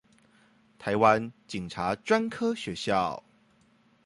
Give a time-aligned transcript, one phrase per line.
[0.79, 3.23] 臺灣警察專科學校